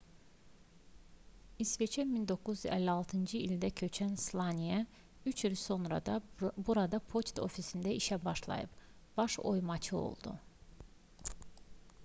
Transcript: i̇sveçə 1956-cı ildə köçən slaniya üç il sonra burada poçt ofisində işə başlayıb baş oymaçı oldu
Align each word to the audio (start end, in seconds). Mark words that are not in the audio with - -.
i̇sveçə 1.63 2.03
1956-cı 2.11 3.41
ildə 3.47 3.69
köçən 3.81 4.15
slaniya 4.23 4.79
üç 5.33 5.43
il 5.49 5.57
sonra 5.63 5.99
burada 6.69 7.01
poçt 7.11 7.41
ofisində 7.45 7.93
işə 7.99 8.19
başlayıb 8.29 8.81
baş 9.21 9.37
oymaçı 9.51 9.95
oldu 10.01 10.33